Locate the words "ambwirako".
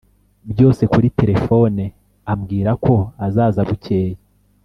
2.31-2.95